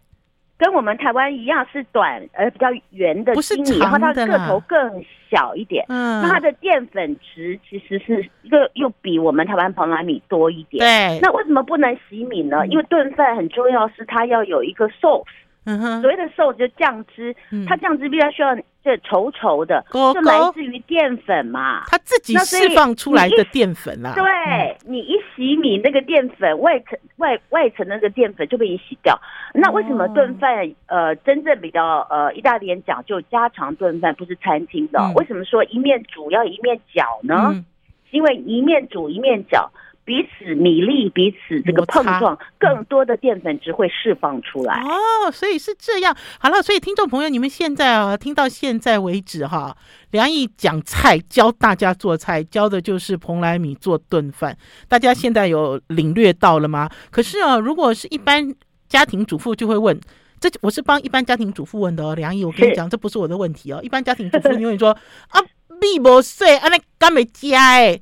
[0.58, 5.84] 跟我们台湾一样是短而比较圆的精米，然后它的个头更小一点。
[5.88, 10.80] 嗯，那它的淀粉值其实是一个又比我们台湾蓬莱米多一点。
[10.80, 12.60] 对，那为什么不能洗米呢？
[12.62, 15.24] 嗯、因为炖饭很重要是它要有一个 sauce。
[15.66, 17.34] 嗯哼，所谓的瘦就酱汁，
[17.66, 24.14] 它酱汁必须需要这稠稠的，就来自于淀粉嘛，它自己释放出来的淀粉啦。
[24.14, 29.20] 对，你一洗米，那个淀粉外层外外层那个淀粉就被你洗掉。
[29.52, 35.00] 那为什么炖饭呃真正比较呃意大利人讲究家常炖饭，不是餐厅的？
[35.16, 37.64] 为什么说一面煮要一面搅呢？
[38.12, 39.68] 因为一面煮一面搅。
[40.06, 44.80] 彼此米粒，彼此这个碰撞，更多的淀粉质会释放出来。
[44.80, 46.16] 哦，所以是这样。
[46.38, 49.76] 好了，所以听众朋友，你们现在啊，听到现在为止哈，
[50.12, 54.56] 梁毅讲菜，教大家做菜，教的就是蓬莱米做炖饭。
[54.88, 56.88] 大家现在有领略到了吗？
[57.10, 58.54] 可是啊，如果是一般
[58.88, 60.00] 家庭主妇，就会问，
[60.38, 62.14] 这我是帮一般家庭主妇问的哦。
[62.14, 63.80] 梁毅，我跟你讲，这不是我的问题哦。
[63.82, 64.96] 一般家庭主妇你会说
[65.30, 65.40] 啊，
[65.80, 68.00] 米不碎，啊那干没加哎。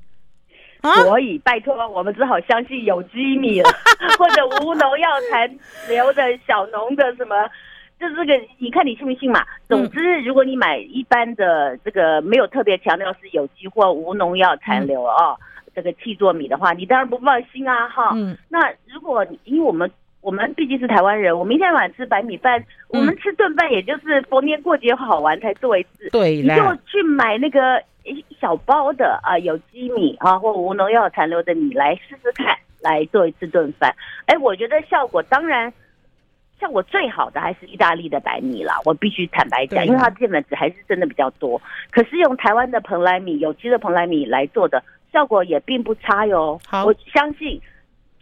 [1.03, 3.71] 所以，拜托，我们只好相信有机米了，
[4.19, 5.51] 或者无农药残
[5.89, 7.49] 留的小农的什么，
[7.99, 9.43] 就是这个，你看你信不信嘛？
[9.67, 15.39] 总之，如果你买一般的这个没有特别强调是有机或无农药残留哦，
[15.75, 18.11] 这个气作米的话，你当然不放心啊，哈。
[18.15, 18.37] 嗯。
[18.49, 19.91] 那如果因为我们
[20.25, 26.57] 我们毕竟是台湾人，我们一天晚上吃白米饭，我们吃炖饭也就是逢年过节好玩才做一次，对，你就
[26.87, 27.83] 去买那个。
[28.07, 33.97] 一小包的啊有机米啊或无农药残留的米来试试看，来做一次炖饭。
[34.27, 35.73] 哎，我觉得效果当然
[36.61, 38.75] 效果最好的还是意大利的白米啦。
[38.85, 41.59] 我必须坦白讲，因为它的淀粉质还是真的比较多。
[41.91, 46.61] 可是用台湾的蓬莱米有机的蓬莱米来做的效果也并不差哟。
[46.67, 47.59] 好，我相信。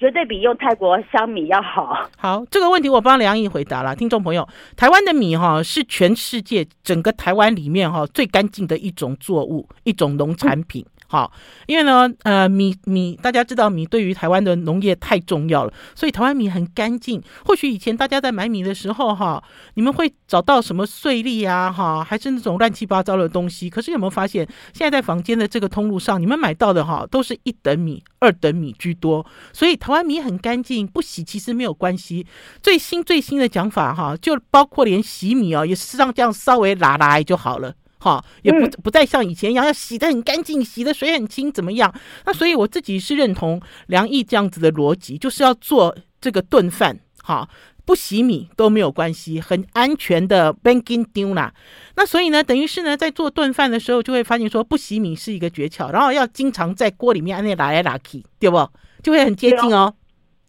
[0.03, 1.97] 绝对比用泰国香米要好。
[2.19, 3.95] 好，这个问题我帮梁毅回答了。
[3.95, 10.85] 听众朋友，台湾的米哈是全世界整个台湾里面哈最干净的一种作物，一种农产品。
[11.13, 11.31] 好，
[11.67, 17.23] 因为呢，呃，米米大家知道米对于台湾的农业太重要了，所以台湾米很干净。
[17.45, 19.45] 或许以前大家在买米的时候哈，
[19.75, 23.69] 你们会找到什么碎粒啊哈，还是那种乱七八糟的东西。
[23.69, 29.27] 可是有没有发现，现在在房间的这个通路上，你们买到的哈，都是一等米、二等米居多。
[29.53, 32.27] 所以台湾米很干净，不洗其实没有关系。
[32.63, 37.75] 最新最新的讲法哈，就包括连洗米哦，也是让这样稍微拉拉就好了。
[38.03, 41.95] 好，也不不再像以前一样要洗得很干净，洗的水很清，怎么样？
[42.27, 47.49] 那所以我自己是认同梁毅这样子的逻辑，就是要做这个炖饭，哈，
[47.85, 51.55] 不洗米都没有关系，很安全的 banking 丢啦。
[51.95, 58.69] 那所以呢，等于是呢，在做炖饭的时候，就会发现说不洗米是一个诀窍，然后要经常在锅里面按那拉来拉去，对不？
[59.01, 59.95] 就会很接近哦，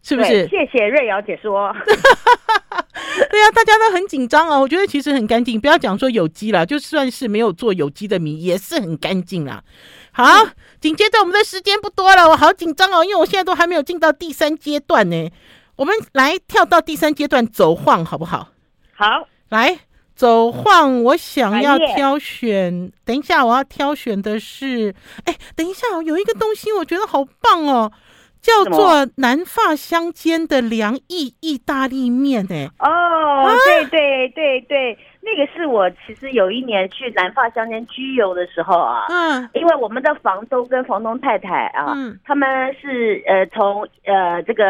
[0.02, 0.48] 是不是？
[0.48, 1.72] 谢谢瑞瑶姐说。
[3.30, 4.60] 对呀、啊，大家都很紧张哦。
[4.60, 9.62] 我觉得其实很干净，不要讲说有机啦，就算是没有做有机的米，也是很干净啦。
[10.12, 10.24] 好，
[10.80, 15.30] 紧接着我们的时间不多了，我好紧张哦，因为我现在都还没有进到第三阶段呢。
[15.76, 18.48] 我们来跳到第三阶段走晃，好不好？
[18.94, 19.80] 好，来
[20.14, 21.02] 走晃。
[21.02, 27.90] 我想要挑选，等一下我要挑选的是，哎，等一下哦，有一个东西我觉得好棒哦。
[28.44, 44.64] 叫做南法相间的凉意意大利面，哎哦，对对对对，那个是我其实有一年去南法乡间居游的时候啊，嗯，因为我们的房东跟房东太太啊，嗯，他们是呃从呃这个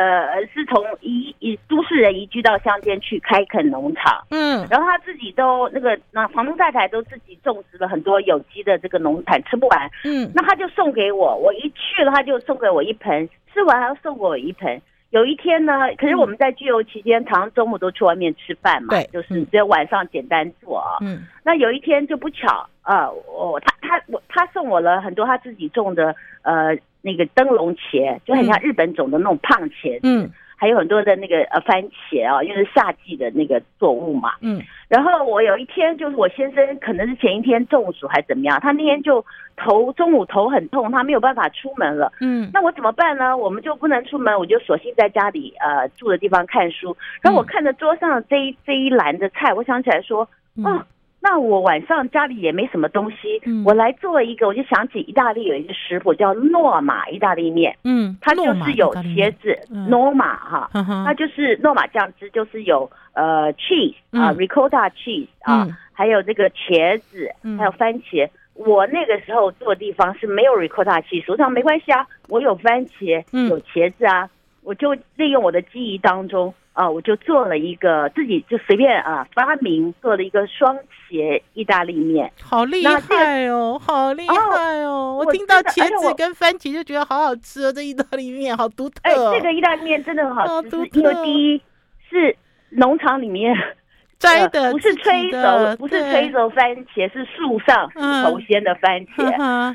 [0.55, 13.29] 是从移移都市人移居到乡间去开垦农场，嗯，然后他自己都那个那房东太太都自己种植了很多有机的这个农产，吃不完，嗯，那他就送给我，我一去了他就送给我一盆。
[13.53, 14.83] 吃完还要送给我一盆。
[15.15, 20.99] 有一天呢，可是我们在聚游期间，常常中午都去外面吃饭嘛，对，就是只有晚上简单做啊。
[21.03, 30.01] 嗯，那有一天就不巧啊，我他他我他送我了很多他自己种的呃那个灯笼茄，就很像日本种的那种胖茄子。
[30.03, 30.29] 嗯。
[30.57, 34.33] 还有很多的那个呃番茄啊，因为是夏季的那个作物嘛。
[34.41, 34.63] 嗯。
[34.89, 39.25] 然后我有一天就是我先生可能是前一天中暑还是怎么样，他那天就
[39.57, 42.13] 头中午头很痛，他没有办法出门了。
[42.21, 42.51] 嗯。
[42.53, 43.37] 那我怎么办呢？
[43.37, 46.97] 我们就不能出门，我就索性在家里呃住的地方看书。
[47.21, 50.65] 然后我看着桌上这一这一篮的菜，我想起来说，嗯。
[50.65, 50.87] 哦
[51.25, 59.59] 那我晚上家里也没什么东西，嗯、我来做一个，我就想起意大利有一个食谱叫诺玛意大利面，嗯，它就是有茄子，
[59.89, 60.69] 诺玛哈，
[61.07, 68.29] 它就是诺玛酱汁，就是有呃 cheese 啊，ricotta cheese 啊，还有这个茄子，还有番茄。
[68.53, 74.29] 我那个时候住的地方是没有 ricotta cheese，手上没关系啊，我有番茄，有茄子啊，
[74.63, 76.53] 我就利用我的记忆当中。
[76.75, 80.77] 啊，我就做了一个自己就随便啊发明做了一个双
[81.09, 85.17] 茄意大利面，好厉害哦，好厉害哦！
[85.17, 89.01] 我听到茄子跟番茄就觉得好好吃哦，这意大利面好独特。
[89.03, 91.63] 哎，这个意大利面真的很好吃，因为第一
[92.11, 92.37] 是
[92.71, 93.55] 农场里面
[94.19, 99.23] 摘的，不是催熟，不是催熟番茄，是树上树头鲜的番茄。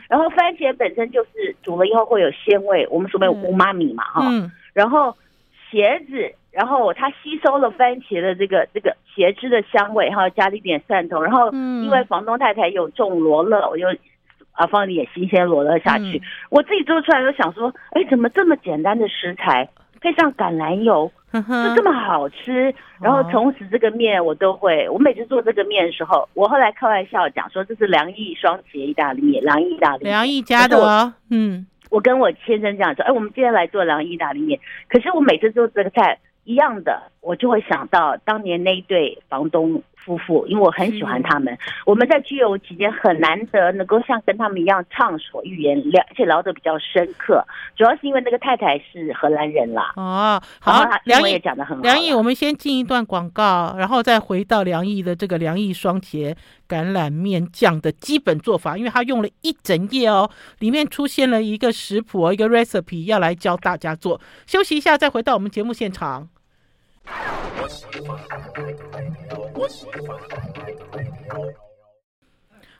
[0.09, 4.29] 然后番茄本身就是煮了以后会有鲜味，我们所谓乌妈米嘛哈。
[4.73, 5.15] 然后
[5.71, 6.35] 茄子。
[6.51, 11.21] 然后它吸收了番茄的这个这个茄汁的香味，还有加了一点蒜头。
[11.21, 13.85] 然后因为房东太太有种罗勒，我就
[14.53, 16.21] 啊放点新鲜罗勒下去。
[16.49, 19.69] 我自己做出来都想说，哎，怎么这么简单的食材
[20.01, 22.73] 配上橄榄油，就这么好吃？
[22.99, 34.59] 然后从此这个面我都会，我每次做这个面的时候，我后来开玩笑讲说，这是梁毅双茄意大利面，梁毅意大利面，梁毅家的，嗯，我跟我先生这样说，哎，我们今天来做梁毅意大利面。
[34.89, 36.17] 可是我每次做这个菜。
[36.43, 41.55] 一样的，我就会想到当年那一对房东夫妇，因为我很喜欢他们。
[41.85, 47.45] 我们在居游期间很难得能够像跟他们一样畅所欲言，聊而且聊得比较深刻。
[47.75, 49.93] 主要是因为那个太太是荷兰人啦。
[49.95, 51.83] 哦，好，梁毅也讲得很好。
[51.83, 56.35] 梁毅，我们先进一段广告，然后再回到梁毅的这个梁毅双茄
[56.69, 60.29] 橄榄面酱的基本做法，因为他用了一整夜哦，
[60.59, 64.21] 里面出现了一个食谱，一个 recipe 要来教大家做。
[64.45, 66.29] 休息一下，再回到我们节目现场。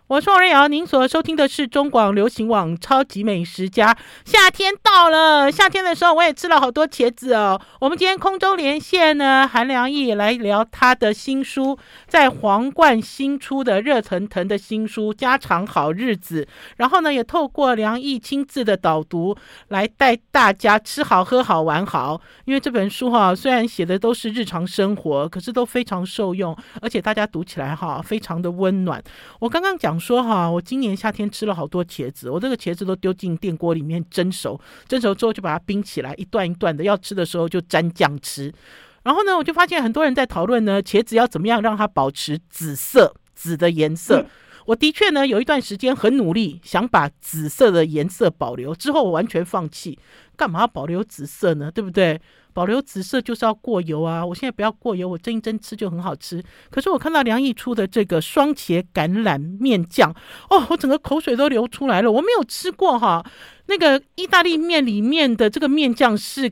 [0.10, 3.94] 我是王瑞瑶，您所收听的是中广流行网《超级美食家》。
[4.26, 7.62] 夏天到了，夏天的时候我也吃了好多茄子哦。
[7.80, 16.44] 我们今天空中连线呢，韩梁毅来聊他的新书，在皇冠新出的热腾腾的新书《家常好日子》。
[16.78, 22.20] 然后呢，也透过梁毅亲自的导读，来带大家吃好、喝好、玩好。
[22.46, 29.00] 因为这本书哈，虽然写的都是日常生活，可是都非常受用，而且大家读起来哈，非常的温暖。
[29.40, 29.99] 我刚刚讲。
[30.00, 38.54] 想说哈，我今年夏天吃了好多茄子，我这个茄子都丢进电锅里面蒸熟，蒸熟之后就把它冰起来，一段一段的，要吃的时候就沾酱吃。
[39.04, 44.22] 然后呢，我就发现很多人在讨论呢，茄子要怎么样让它保持紫色，紫的颜色。
[44.22, 44.26] 嗯
[44.66, 48.76] 我的确呢，有一段时间很努力，想把紫色的颜色保留。
[48.76, 49.98] 之后我完全放弃，
[50.36, 51.72] 干嘛要保留紫色呢？
[51.72, 52.22] 对不对？
[52.54, 54.26] 保留紫色就是要过油啊！
[54.26, 56.44] 我现在不要过油，我蒸一蒸吃就很好吃。
[56.70, 60.12] 可是我看到梁毅出的这个双茄橄榄面酱，
[60.50, 62.12] 哦，我整个口水都流出来了。
[62.12, 63.26] 我没有吃过哈，
[63.68, 66.52] 那个意大利面里面的这个面酱是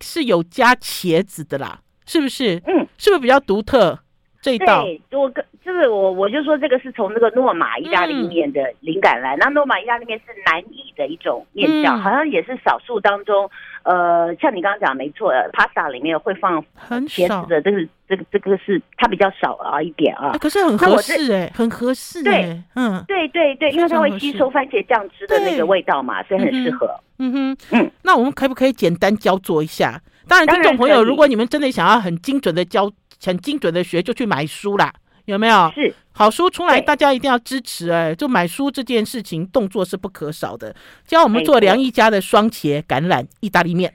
[0.00, 2.62] 是有加茄子的啦，是不是？
[2.66, 3.98] 嗯，是不是比较独特？
[4.40, 9.36] 这一道，对，我跟就是我我就说这个是从那个诺玛意大利面的灵感来。
[9.36, 13.48] 嗯、那诺玛意大利面是南意的一种面酱，嗯、好像也是少数当中，
[13.84, 16.62] 呃，像你刚刚讲没错，pasta 里面会放
[17.06, 20.36] 茄子的，这个这个这个是它比较少啊一点啊。
[20.40, 22.22] 可是很合适哎，很合适。
[22.22, 26.88] 对，嗯，对对对，因为它会吸收番茄酱汁的那个味道嘛，所以很适合。
[27.18, 30.00] 嗯哼，嗯，那我们可不可以简单教做一下？
[30.26, 32.90] 当然，听众朋友，如果你们真的想要很精准的教。
[33.24, 34.92] 很精准的学就去买书啦，
[35.26, 35.70] 有没有？
[35.74, 38.14] 是好书出来，大家一定要支持哎、欸！
[38.14, 40.74] 就买书这件事情，动作是不可少的。
[41.06, 43.92] 教我们做梁一家的双茄橄榄意大利面。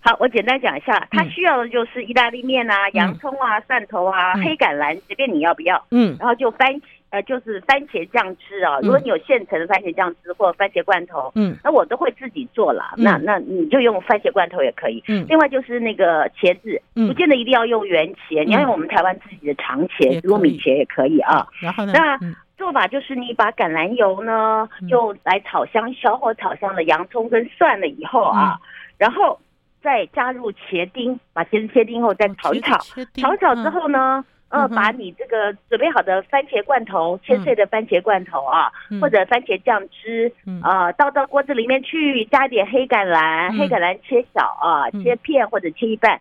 [0.00, 5.82] 好，我简单讲一下，它需要的就是意大利面啊、洋葱啊、蒜头啊、黑橄榄，随便你要不要。
[5.90, 6.82] 嗯，然后就番茄。
[7.10, 12.92] 呃，就是番茄酱汁啊，如果你有现成的番茄酱汁或番茄罐头，嗯，那我都会自己做了。
[12.98, 15.02] 嗯、那那你就用番茄罐头也可以。
[15.08, 21.46] 嗯，另外就是那个茄子，嗯，不见得一定要用圆茄，嗯、你要用我们台湾自己的长茄、糯米茄也可以啊。
[21.62, 22.18] 然后呢，那
[22.58, 28.60] 做法就是你把橄榄油呢，就来炒香，小火炒香了洋葱跟蒜了以后啊，嗯、
[28.98, 29.40] 然后
[29.82, 32.76] 再加入茄丁，把茄子切丁后再炒一炒，
[33.14, 34.22] 炒一炒之后呢。
[34.50, 40.32] 呃，把你这个准备好的番茄罐头，切碎的番茄罐头啊，或者番茄酱汁，
[40.62, 46.12] 啊，倒到锅子里面去，加点黑橄榄，黑橄榄切小啊，切片或者切一半，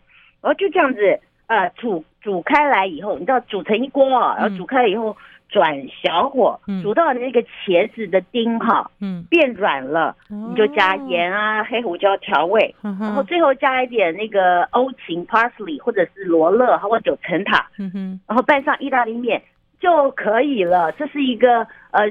[0.41, 5.15] 然后就这样子，呃，煮煮开来以后，你知道煮成一锅，然后煮开了以后。
[5.49, 5.73] 转
[6.03, 19.41] 小火煮到那个茄子的丁哈，嗯，变软了，你就加盐啊、黑胡椒调味，然后最后加一点那个欧芹 （parsley） 或者是罗勒或者九层塔，嗯哼，然后拌上意大利面
[19.79, 20.91] 就可以了。
[20.91, 21.59] 这是一个
[21.91, 22.07] 呃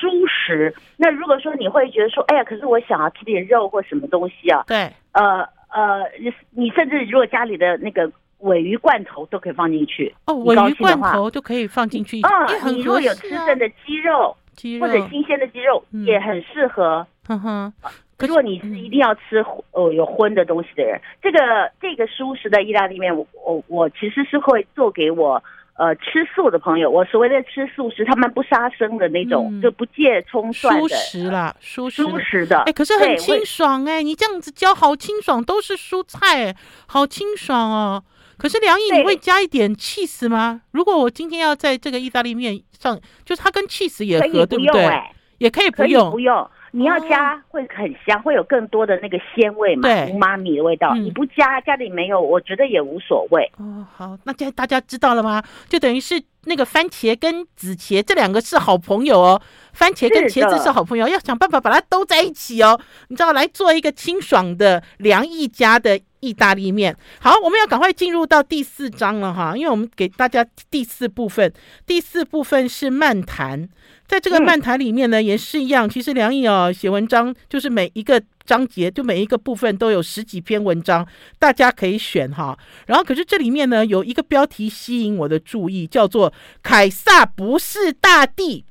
[0.00, 0.74] 蔬食。
[0.96, 4.64] 那如果说你会觉得说，哎呀，可是我想要吃点肉或什么东西啊？
[4.66, 6.04] 对，呃呃，
[6.50, 8.10] 你甚至如果家里的那个。
[8.42, 12.20] 鮪鱼罐头都可以放进去哦，尾鱼罐头就可以放进去。
[12.22, 17.06] 嗯，你如果有吃剩的鸡肉，鸡肉或者新鲜的鸡肉，也很适合。
[17.28, 17.72] 哼哼，
[18.16, 21.38] 可如果你是一定要吃哦有荤的东西的人，这个
[21.80, 25.40] 这个素食的意大利面，我我我其实是会做给我
[25.76, 26.90] 呃吃素的朋友。
[26.90, 30.82] 我所谓的吃素是他们不杀生的那种，就不借葱蒜的。
[30.82, 32.58] 蔬食啦，蔬食蔬食的。
[32.62, 38.02] 哎，可是很清爽哎，你这样子教好清爽，都是蔬菜，好清爽哦。
[38.36, 40.62] 可是梁毅，你会加一点 cheese 吗？
[40.72, 45.02] 如果我今天要在这个意大利面上，就是它跟 cheese 也合，对不对？
[45.38, 46.48] 也可以不用，不用。
[46.74, 50.94] 你要加会很香，会有更多的那个鲜味嘛，对，妈咪的味道。
[50.94, 53.50] 你不加，家里没有，我觉得也无所谓。
[53.58, 55.42] 哦，好，那现在大家知道了吗？
[55.68, 56.14] 就等于是
[56.44, 62.80] 那个番茄跟紫茄这两个是好朋友哦，番茄跟茄子是好朋友，要想办法把它兜在一起哦。
[63.08, 66.00] 你知道，来做一个清爽的梁毅家的。
[66.22, 71.52] 意大利面，好，我们要赶快进入到第四章了哈，因为我们给大家第四部分，
[71.84, 73.68] 第四部分是漫谈，
[74.06, 81.06] 在这个漫谈里面呢，也是一样，其实梁毅哦写文章，就是每一个章节，就每一个部分都有十几篇文章，
[81.38, 82.58] 大家可以选哈。
[82.86, 86.32] 然后，可是这里面呢，有一个标题吸引我的注意，叫做
[86.62, 88.64] “凯撒不是大帝”，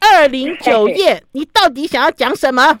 [0.00, 2.78] 二零九页，你到底想要讲什么？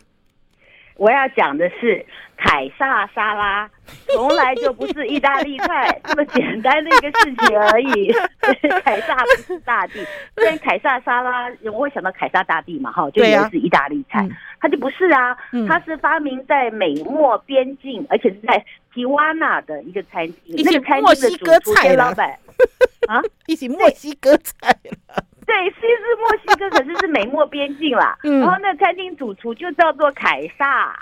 [0.96, 2.04] 我要讲的是。
[2.38, 3.66] 凯撒沙拉
[4.08, 8.12] 从来就不是意大利菜这么简单的一个事情而已。
[8.84, 9.94] 凯撒不是大帝，
[10.34, 14.28] 虽然凯撒沙拉，我会想到凯撒大帝嘛，哈，就以为是意大利菜，
[14.60, 15.36] 他就不是啊，
[15.68, 22.30] 他是发明在美墨边境，而且是在提瓦纳的一个餐厅，那个餐厅的主厨兼老板
[23.08, 24.54] 啊，一起墨西哥菜
[24.84, 25.24] 了。
[25.46, 25.86] 对，是
[26.18, 28.18] 墨西哥，可是是美墨边境啦。
[28.24, 30.92] 嗯，然后那餐厅主厨就叫做凯撒。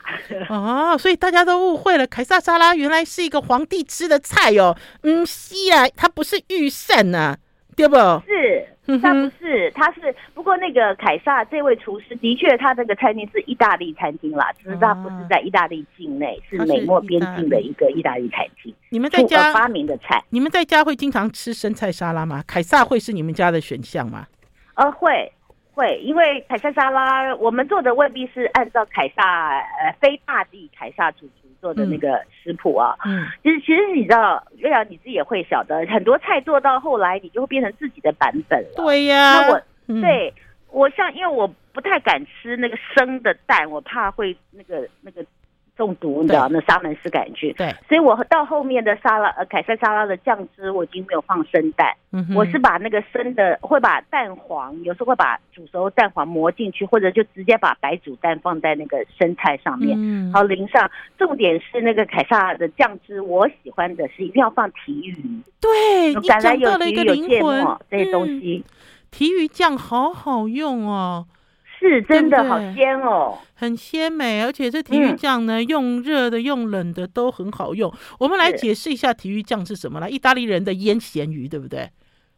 [0.50, 4.76] 哦，所以大家都误会了，凯撒沙拉原来是一个皇帝吃的菜哦。
[5.02, 7.38] 嗯，西啊，它不是御膳呐，
[7.74, 7.96] 对不？
[8.26, 8.68] 是，
[9.00, 10.14] 他不是，他是。
[10.34, 18.74] 不过那个凯撒这位厨师的确，他这个餐厅是意大利餐厅啦，只是他不是在意大利境内，是美墨边境的一个意大利餐厅。
[18.90, 22.44] 你们在家发明的菜，你们在家会经常吃生菜沙拉吗？
[22.46, 24.26] 凯撒会是你们家的选项吗？
[24.74, 25.32] 呃，会，
[25.72, 32.94] 会，因为凯撒沙拉我们做的未必是按照凯撒呃非大地凯撒主厨做的那个食谱啊。
[33.06, 38.68] 嗯，其实其实你知道，月亮你自己也会晓得，很多菜做到后来，你就会变成自己的版本了。
[38.76, 39.40] 对呀。
[39.40, 40.34] 那我、嗯、对
[40.68, 45.24] 我像，因为我不太敢吃那个生的蛋，我怕会那个那个。
[45.76, 47.52] 中毒，你知道那沙门氏杆菌。
[47.56, 60.90] 对，所以我到后面的沙拉，呃，凯撒沙拉的酱汁我已经没有放生蛋，嗯，我是把那个生的，会把蛋黄，有时候会把煮熟蛋黄磨进去，或者就直接把白煮蛋放在那个生菜上面，嗯，好淋上。
[61.18, 65.16] 重点是那个凯撒的酱汁，我喜欢的是一定要放提鱼，
[65.60, 68.64] 对，橄榄油、提鱼、有芥末这些东西，
[69.10, 71.26] 提鱼酱好好用哦。
[71.88, 77.92] 是真的好鲜哦，很鲜美，而且这体育酱呢，嗯、用热的用冷的都很好用。
[78.18, 81.88] 我们来解释一下体育酱是什么来，意大利人的腌咸鱼，对不对？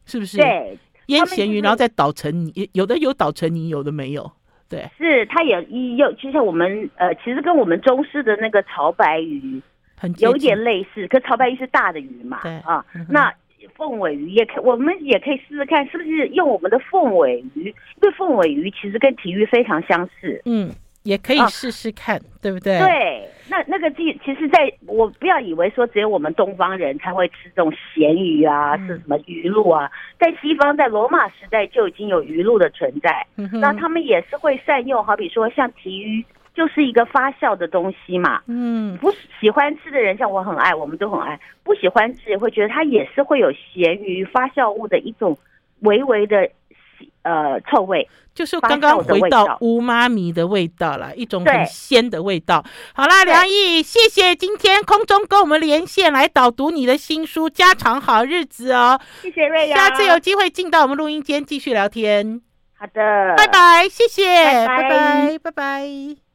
[0.05, 0.37] 是不是？
[0.39, 4.31] 对，腌咸鱼，然后再捣成泥，有的有捣成泥，有的没有。
[4.69, 9.63] 对，是它也一又，就像我们呃，其实跟我们中式的那个潮白鱼
[9.97, 13.33] 很有点类似，可潮白鱼是大的鱼嘛，对啊，嗯、那。
[13.75, 17.65] 凤尾鱼也可，我们也可以试试看，是不是用我们的凤尾鱼？
[17.67, 20.41] 因为凤尾鱼其实跟体鱼非常相似。
[20.45, 20.71] 嗯，
[21.03, 22.79] 也可以试试看，啊、对不对？
[22.79, 29.91] 对，那那个其其实在我不要以为说只有我们东方人才会吃这种咸鱼啊，嗯、是什么鱼露啊？
[30.19, 33.27] 在西方，在罗马时代就已经有鱼露的存在。
[33.37, 36.25] 嗯，那他们也是会善用，好比说像体鱼。
[36.57, 41.39] 就是一个发酵的东西嘛，嗯，不喜欢吃的人，像我很爱，我们都很爱。
[41.63, 45.37] 不喜欢吃也会觉得它也是会有咸鱼发酵物的一种
[45.81, 46.49] 微微的
[47.23, 52.65] 呃臭味，就是刚刚回到乌妈咪的味道了，一种很鲜的味道。
[52.95, 62.41] 好啦，梁毅，谢谢今天空中跟我们连线来导读你的新书《家常好日子》哦，谢谢瑞阳，下次有机会进到我们录音间继续聊天。
[62.79, 66.26] 好的，拜拜，谢谢，拜拜，拜拜，拜拜。